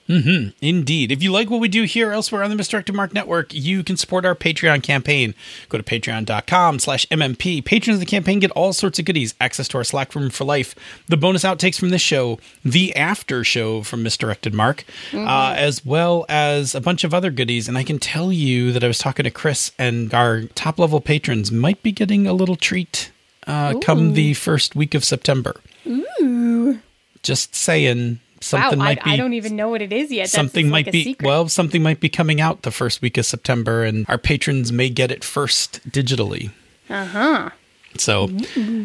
[0.09, 1.11] Indeed.
[1.11, 3.97] If you like what we do here elsewhere on the Misdirected Mark Network, you can
[3.97, 5.35] support our Patreon campaign.
[5.69, 7.64] Go to patreon.com slash MMP.
[7.64, 10.45] Patrons of the campaign get all sorts of goodies, access to our Slack room for
[10.45, 10.75] life,
[11.09, 16.25] the bonus outtakes from this show, the after show from Misdirected Mark, uh, as well
[16.29, 17.69] as a bunch of other goodies.
[17.69, 21.01] And I can tell you that I was talking to Chris and our top level
[21.01, 23.11] patrons might be getting a little treat
[23.47, 25.57] uh, come the first week of September.
[25.87, 26.81] Ooh.
[27.23, 28.21] Just saying.
[28.40, 30.29] Something wow, I, might be I don't even know what it is yet.
[30.29, 31.27] Something might like be secret.
[31.27, 34.88] well something might be coming out the first week of september and our patrons may
[34.90, 36.51] get it first digitally
[36.90, 37.51] Uh-huh.
[37.96, 38.29] so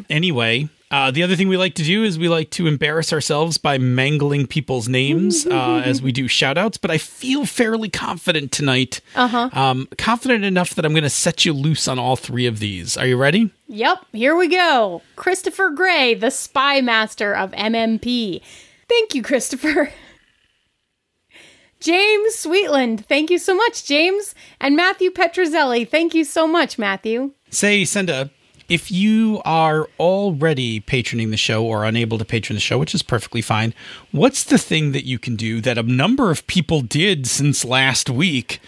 [0.10, 3.58] anyway uh, the other thing we like to do is we like to embarrass ourselves
[3.58, 8.52] by mangling people's names uh, as we do shout outs but i feel fairly confident
[8.52, 9.50] tonight Uh-huh.
[9.54, 12.98] um, confident enough that i'm going to set you loose on all three of these
[12.98, 15.02] are you ready Yep, here we go.
[15.16, 18.42] Christopher Gray, the spy master of MMP.
[18.92, 19.90] Thank you, Christopher.
[21.80, 24.36] James Sweetland, thank you so much, James.
[24.60, 27.32] And Matthew Petrozelli, thank you so much, Matthew.
[27.50, 28.30] say senda
[28.70, 33.02] if you are already patroning the show or unable to patron the show which is
[33.04, 33.74] perfectly fine
[34.12, 38.10] what's the thing that you can do that a number of people did since last
[38.10, 38.60] week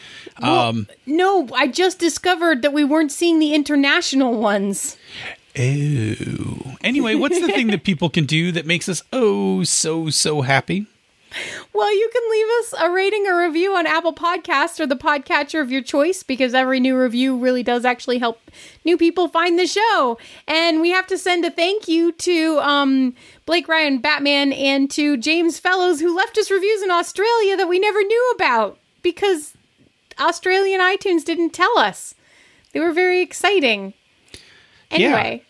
[0.42, 4.98] um No, I just discovered that we weren't seeing the international ones.
[5.58, 10.42] Oh anyway what's the thing that people can do that makes us oh so so
[10.42, 10.88] happy
[11.74, 15.62] Well, you can leave us a rating or review on Apple Podcasts or the podcatcher
[15.62, 18.40] of your choice because every new review really does actually help
[18.86, 20.20] new people find the show.
[20.48, 25.18] And we have to send a thank you to um, Blake Ryan Batman and to
[25.18, 29.56] James Fellows who left us reviews in Australia that we never knew about because
[30.20, 32.14] Australian iTunes didn't tell us.
[32.74, 33.94] They were very exciting.
[34.94, 35.44] Anyway,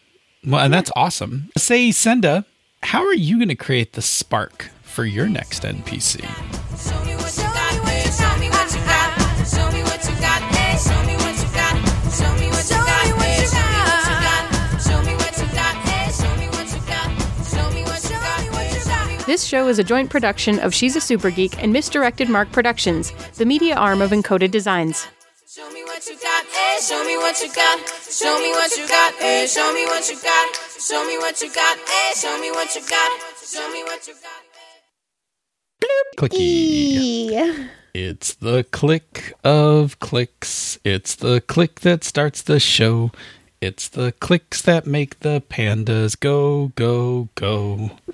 [0.46, 1.50] Well, and that's awesome.
[1.58, 2.46] Say, Senda,
[2.82, 6.24] how are you going to create the spark for your next NPC?
[6.24, 8.04] Eh, eh, eh, eh,
[19.16, 22.52] eh, This show is a joint production of She's a Super Geek and Misdirected Mark
[22.52, 25.08] Productions, the media arm of Encoded Designs.
[26.04, 26.82] Show me what you got, eh?
[26.82, 27.80] Show me what you got.
[28.12, 29.46] Show me what you got, eh?
[29.48, 30.56] Show me what you got.
[30.78, 32.14] Show me what you got, eh?
[32.14, 33.22] Show me what you got.
[33.42, 34.44] Show me what you got.
[36.18, 37.70] Clicky.
[37.94, 40.78] It's the click of clicks.
[40.84, 43.12] It's the click that starts the show.
[43.62, 47.92] It's the clicks that make the pandas go, go, go.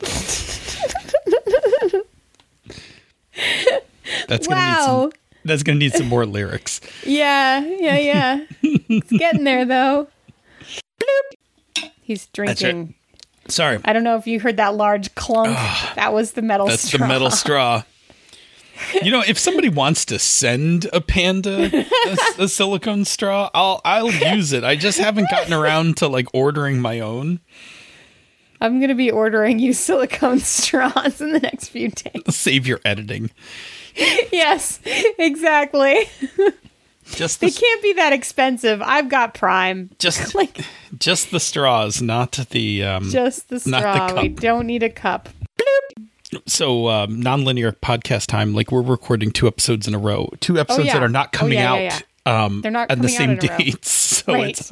[4.28, 4.86] That's gonna need Wow.
[4.86, 5.12] some.
[5.49, 6.79] That's gonna need some more lyrics.
[7.05, 8.45] Yeah, yeah, yeah.
[8.62, 10.07] it's getting there though.
[10.99, 11.89] Bloop.
[12.01, 12.95] He's drinking.
[13.47, 15.55] Sorry, I don't know if you heard that large clunk.
[15.95, 16.99] that was the metal that's straw.
[16.99, 17.83] the metal straw.
[19.03, 24.09] You know, if somebody wants to send a panda a, a silicone straw, I'll I'll
[24.09, 24.63] use it.
[24.63, 27.41] I just haven't gotten around to like ordering my own.
[28.62, 32.23] I'm gonna be ordering you silicone straws in the next few days.
[32.35, 33.31] Save your editing.
[34.31, 34.79] yes,
[35.17, 36.09] exactly.
[37.12, 38.81] Just They the, can't be that expensive.
[38.81, 39.89] I've got Prime.
[39.99, 40.59] just Like
[40.97, 43.09] just the straws, not the um.
[43.09, 44.21] just the Not the straw.
[44.21, 45.29] we don't need a cup.
[46.45, 48.53] so um, nonlinear podcast time.
[48.53, 50.93] Like we're recording two episodes in a row, two episodes Oh, yeah.
[50.93, 52.03] that are not Oh, coming yeah, yeah, out.
[52.29, 54.07] Um, They're not on the same dates.
[54.19, 54.49] So right.
[54.49, 54.69] it's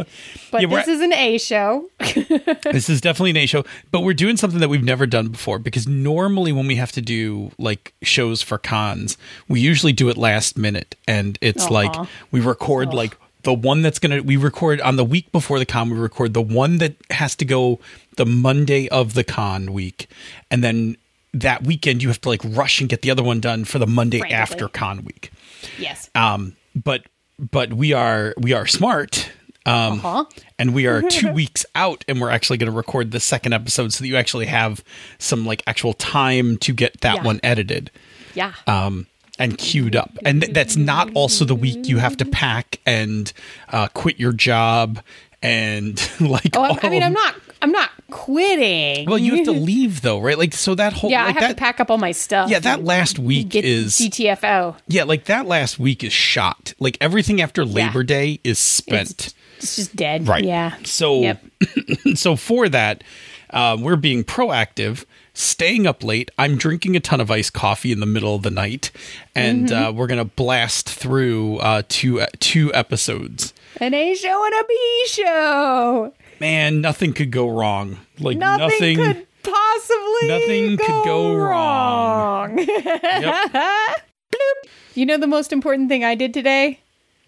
[0.52, 1.90] But Yeah, this is an A show.
[2.00, 5.58] this is definitely an A show, but we're doing something that we've never done before
[5.58, 9.18] because normally when we have to do like shows for cons,
[9.48, 11.96] we usually do it last minute and it's like
[12.30, 15.66] we record like the one that's going to we record on the week before the
[15.66, 17.80] con we record the one that has to go
[18.18, 20.10] the Monday of the con week
[20.52, 20.98] and then
[21.34, 23.88] that weekend you have to like rush and get the other one done for the
[23.88, 24.42] Monday Frantically.
[24.42, 25.32] after con week.
[25.80, 26.10] yes.
[26.14, 27.04] Um but
[27.40, 29.30] but we are we are smart
[29.66, 30.26] um Uh-huh.
[30.58, 33.94] and we are two weeks out and we're actually going to record the second episode
[33.94, 34.84] so that you actually have
[35.20, 37.24] some like actual time to get that Yeah.
[37.24, 37.92] one edited
[38.34, 38.54] Yeah.
[38.66, 39.08] um
[39.40, 43.32] and queued up and th- that's not also the week you have to pack and
[43.70, 45.00] uh quit your job
[45.44, 47.36] and like oh, I mean, I'm not.
[47.62, 49.10] I'm not quitting.
[49.10, 51.50] well you have to leave though right like so that whole yeah, like I have
[51.50, 52.50] that to pack up all my stuff.
[52.50, 54.76] yeah that last week Get is GTFO.
[54.88, 59.76] yeah like that last week is shot like everything after labor day is spent It's
[59.76, 60.28] just dead.
[60.28, 60.44] Right.
[60.44, 60.76] Yeah.
[60.84, 61.44] So, Yep.
[62.16, 63.04] so for that,
[63.50, 66.30] uh, we're being proactive, staying up late.
[66.38, 68.92] I'm drinking a ton of iced coffee in the middle of the night,
[69.34, 69.84] and Mm-hmm.
[69.86, 73.52] uh, we're gonna blast through uh, two two episodes.
[73.82, 76.14] An A show and a B show.
[76.40, 77.98] Man, nothing could go wrong.
[78.20, 78.96] Like Nothing, nothing.
[78.98, 82.58] could possibly nothing could go wrong.
[82.58, 82.68] wrong.
[82.68, 83.54] Yep.
[84.96, 86.80] you know the most important thing I did today?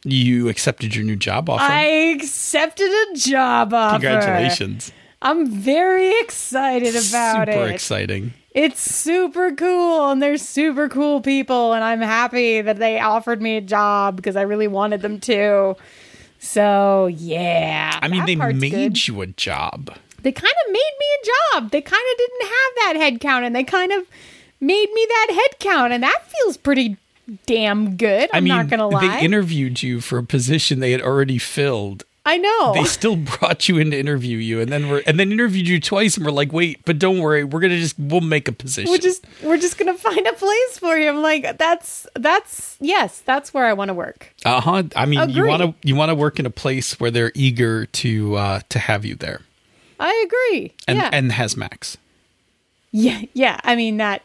[0.03, 1.63] You accepted your new job offer.
[1.63, 3.99] I accepted a job offer.
[3.99, 4.91] Congratulations!
[5.21, 7.71] I'm very excited about Super it.
[7.71, 8.33] exciting.
[8.51, 13.57] It's super cool and they're super cool people and I'm happy that they offered me
[13.57, 15.75] a job because I really wanted them to.
[16.39, 17.99] So, yeah.
[18.01, 19.07] I mean, they made good.
[19.07, 19.91] you a job.
[20.21, 21.25] They kind of made me a
[21.59, 21.71] job.
[21.71, 24.05] They kind of didn't have that head count and they kind of
[24.59, 26.97] made me that head count and that feels pretty
[27.45, 28.29] damn good.
[28.33, 29.19] I'm I mean, not going to lie.
[29.19, 32.73] they interviewed you for a position they had already filled, I know.
[32.73, 35.79] they still brought you in to interview you and then we're and then interviewed you
[35.79, 38.91] twice and we're like wait but don't worry we're gonna just we'll make a position
[38.91, 41.09] we're just we're just going to find a place for you.
[41.09, 44.33] I'm like that's that's yes, that's where I want to work.
[44.45, 47.31] uh-huh i mean you want to you want to work in a place where they're
[47.35, 49.41] eager to uh to have you there
[49.99, 50.73] I agree.
[50.87, 51.09] and yeah.
[51.11, 51.97] and has max
[52.91, 53.59] Yeah, yeah.
[53.63, 54.21] I mean that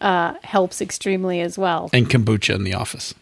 [0.00, 1.88] uh, helps extremely as well.
[1.92, 3.14] and kombucha in the office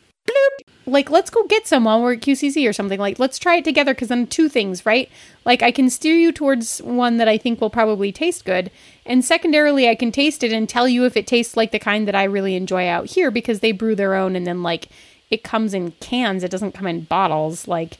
[0.86, 2.98] Like, let's go get some while we're at QCC or something.
[2.98, 5.10] Like, let's try it together because then two things, right?
[5.44, 8.70] Like, I can steer you towards one that I think will probably taste good,
[9.04, 12.08] and secondarily, I can taste it and tell you if it tastes like the kind
[12.08, 14.88] that I really enjoy out here because they brew their own, and then like
[15.30, 16.42] it comes in cans.
[16.42, 17.98] It doesn't come in bottles, like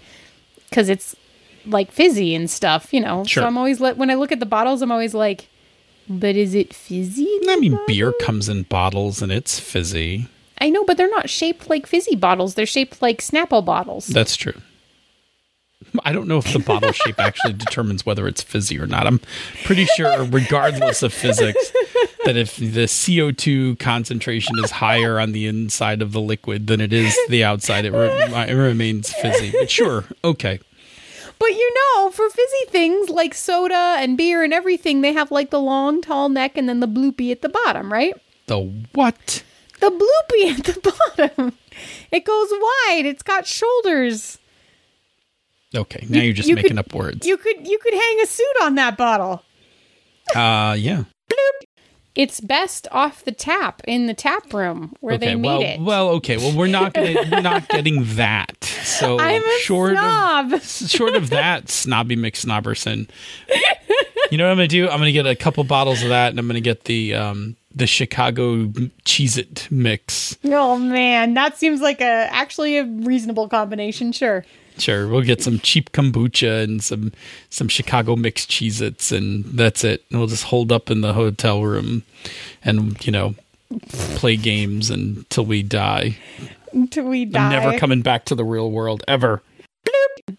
[0.68, 1.14] because it's
[1.66, 3.24] like fizzy and stuff, you know.
[3.24, 3.42] Sure.
[3.42, 5.48] So I'm always let when I look at the bottles, I'm always like,
[6.08, 7.28] But is it fizzy?
[7.48, 7.86] I mean, bottle?
[7.86, 10.28] beer comes in bottles and it's fizzy.
[10.60, 12.54] I know, but they're not shaped like fizzy bottles.
[12.54, 14.06] They're shaped like Snapple bottles.
[14.06, 14.60] That's true.
[16.04, 19.06] I don't know if the bottle shape actually determines whether it's fizzy or not.
[19.06, 19.20] I'm
[19.64, 21.72] pretty sure, regardless of physics,
[22.24, 26.92] that if the CO2 concentration is higher on the inside of the liquid than it
[26.92, 28.10] is the outside, it, re-
[28.48, 29.52] it remains fizzy.
[29.52, 30.60] But sure, okay.
[31.38, 35.48] But you know, for fizzy things like soda and beer and everything, they have like
[35.48, 38.14] the long, tall neck and then the bloopy at the bottom, right?
[38.46, 38.58] The
[38.92, 39.42] what?
[39.80, 41.52] The bloopy at the bottom.
[42.12, 43.02] It goes wide.
[43.06, 44.38] It's got shoulders.
[45.74, 47.26] Okay, now you're just you making could- up words.
[47.26, 49.42] You could you could hang a suit on that bottle.
[50.34, 51.04] uh, yeah.
[51.28, 51.66] Bloop.
[52.16, 55.80] It's best off the tap in the tap room where Okay, they made well, it.
[55.80, 56.36] well, okay.
[56.38, 58.64] Well, we're not gonna, we're not getting that.
[58.64, 60.52] So I'm a short snob.
[60.52, 63.08] of short of that, snobby McSnobberson.
[64.32, 64.88] You know what I'm gonna do?
[64.88, 67.86] I'm gonna get a couple bottles of that, and I'm gonna get the um the
[67.86, 68.66] Chicago
[69.04, 70.36] Cheez It mix.
[70.44, 74.12] oh man, that seems like a actually a reasonable combination.
[74.12, 74.44] Sure.
[74.78, 77.12] Sure, we'll get some cheap kombucha and some
[77.50, 80.04] some Chicago mixed Cheez Its, and that's it.
[80.10, 82.02] And we'll just hold up in the hotel room,
[82.64, 83.34] and you know,
[83.88, 86.16] play games until we die.
[86.72, 87.44] Until we die.
[87.44, 89.42] I'm never coming back to the real world ever.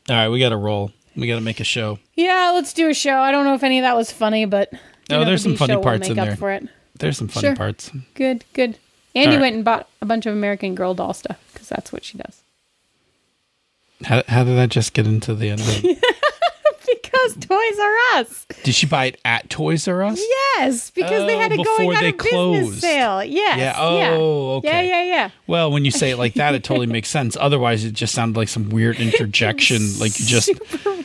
[0.09, 0.91] All right, we got to roll.
[1.15, 1.99] We got to make a show.
[2.15, 3.17] Yeah, let's do a show.
[3.17, 4.71] I don't know if any of that was funny, but
[5.11, 6.37] Oh, there's the some funny parts make in there.
[6.99, 7.55] There's some funny Sure.
[7.55, 7.91] parts.
[8.15, 8.77] Good, good.
[9.15, 9.41] Andy right.
[9.41, 12.41] went and bought a bunch of American Girl doll stuff because that's what she does.
[14.05, 15.61] How, how did that just get into the end?
[17.11, 18.45] Because Toys R Us.
[18.63, 20.19] did she buy it at Toys R Us?
[20.57, 23.23] Yes, because they Oh, had a going out they of business sale.
[23.23, 23.59] Yes.
[23.59, 24.87] Yeah, oh, okay.
[24.87, 25.29] Yeah, yeah, yeah.
[25.47, 27.35] Well, when you say it like that, it totally makes sense.
[27.39, 31.01] Otherwise, it just sounded like some weird interjection, like you just Super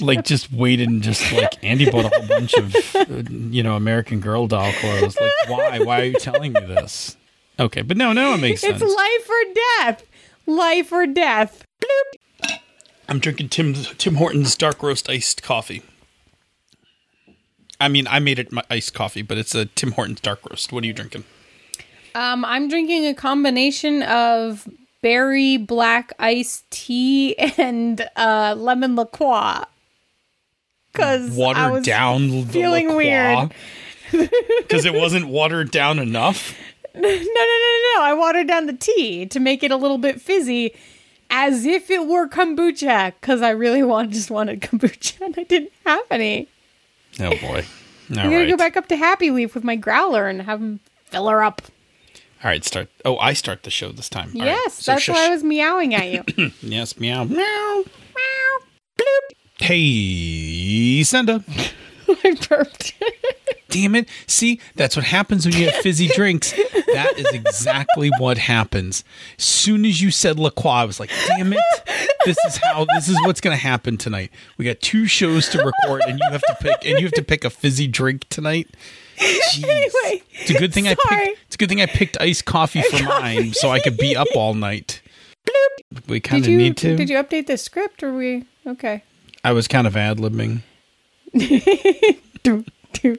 [0.00, 3.76] like just waited and just like Andy bought a whole bunch of uh, you know
[3.76, 5.18] American Girl doll clothes.
[5.20, 5.80] Like, why?
[5.80, 7.16] Why are you telling me this?
[7.58, 8.80] Okay, but no, no, it makes sense.
[8.80, 9.54] It's life or
[9.84, 10.04] death.
[10.46, 11.64] Life or death.
[13.10, 15.82] I'm drinking Tim Tim Hortons dark roast iced coffee.
[17.80, 20.72] I mean, I made it my iced coffee, but it's a Tim Hortons dark roast.
[20.72, 21.24] What are you drinking?
[22.14, 24.68] Um, I'm drinking a combination of
[25.02, 29.64] berry black iced tea and uh, lemon LaCroix.
[30.92, 33.52] Because I Watered was down, the feeling weird.
[34.10, 36.56] because it wasn't watered down enough.
[36.92, 38.02] No, no, no, no, no.
[38.02, 40.74] I watered down the tea to make it a little bit fizzy,
[41.30, 43.12] as if it were kombucha.
[43.20, 46.48] Because I really wanted, just wanted kombucha, and I didn't have any.
[47.20, 47.64] Oh boy!
[48.10, 50.60] All I'm gonna right, go back up to Happy Leaf with my growler and have
[50.60, 51.62] him fill her up.
[52.44, 52.64] all right.
[52.64, 52.88] Start.
[53.04, 54.30] Oh, I start the show this time.
[54.34, 55.14] All right, yes, so that's shush.
[55.16, 56.50] why I was meowing at you.
[56.62, 57.36] Yes, meow, meow.
[57.36, 58.58] Meow.
[58.98, 59.36] Bloop.
[59.60, 61.44] Hey, Senda.
[62.08, 62.94] I burped.
[63.70, 64.08] Damn it.
[64.26, 66.52] See, that's what happens when you have fizzy drinks.
[66.52, 69.04] That is exactly what happens.
[69.38, 71.60] As soon as you said La Croix, I was like, damn it.
[72.24, 74.30] This is how this is what's gonna happen tonight.
[74.58, 77.22] We got two shows to record and you have to pick and you have to
[77.22, 78.68] pick a fizzy drink tonight.
[79.18, 79.64] Jeez.
[79.64, 82.82] Anyway, it's a good thing I picked it's a good thing I picked iced coffee
[82.82, 85.00] for mine so I could be up all night.
[86.08, 86.96] We kind of need to.
[86.96, 89.02] did you update the script or we okay?
[89.44, 90.62] I was kind of ad libbing.
[92.92, 93.16] Do,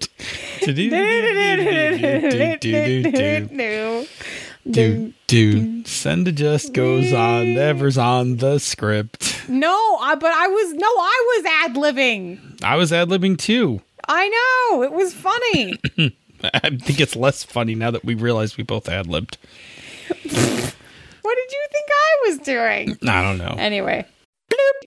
[4.69, 5.13] do.
[5.27, 5.83] Do.
[5.85, 7.53] Senda just goes on.
[7.53, 9.49] Never's on the script.
[9.49, 12.63] No, I, but I was no, I was ad libbing.
[12.63, 13.81] I was ad libbing too.
[14.07, 15.79] I know it was funny.
[16.43, 19.37] I think it's less funny now that we realize we both ad libbed.
[20.07, 22.97] what did you think I was doing?
[23.09, 23.55] I don't know.
[23.57, 24.05] Anyway,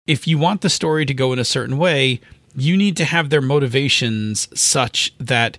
[0.06, 2.20] If you want the story to go in a certain way,
[2.56, 5.58] you need to have their motivations such that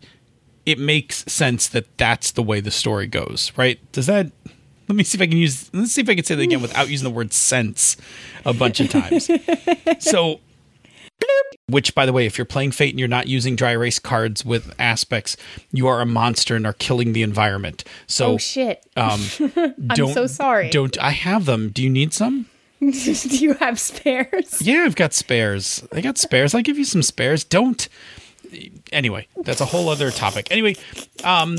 [0.65, 3.79] it makes sense that that's the way the story goes, right?
[3.91, 4.31] Does that
[4.87, 6.61] let me see if I can use let's see if I can say that again
[6.61, 7.97] without using the word sense
[8.45, 9.29] a bunch of times.
[9.99, 10.39] so
[11.67, 14.45] which by the way, if you're playing Fate and you're not using dry erase cards
[14.45, 15.35] with aspects,
[15.71, 17.83] you are a monster and are killing the environment.
[18.07, 18.85] So oh shit!
[18.95, 19.21] um
[19.95, 20.69] don't so sorry.
[20.69, 21.69] Don't I have them?
[21.69, 22.47] Do you need some?
[22.79, 24.61] Do you have spares?
[24.61, 25.83] Yeah, I've got spares.
[25.93, 26.53] I got spares.
[26.53, 27.43] I'll give you some spares.
[27.43, 27.87] Don't.
[28.91, 30.47] Anyway, that's a whole other topic.
[30.51, 30.75] Anyway,
[31.23, 31.57] um,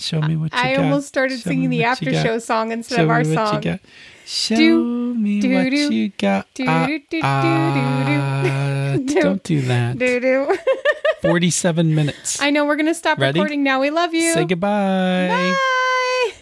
[0.00, 0.84] show me what you I got.
[0.84, 3.54] almost started Show singing the after show song instead Show of our me what song.
[3.62, 3.80] You got.
[4.26, 5.94] Show Do, me do, what do.
[5.94, 6.46] you got.
[6.54, 9.20] Do, Ah, do, do, do, ah, do, do.
[9.20, 9.98] Don't do that.
[9.98, 10.56] Doo doo.
[11.22, 12.40] Forty-seven minutes.
[12.40, 13.38] I know we're gonna stop Ready?
[13.40, 13.80] recording now.
[13.80, 14.32] We love you.
[14.34, 15.28] Say goodbye.
[15.28, 16.32] Bye.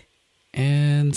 [0.54, 1.15] And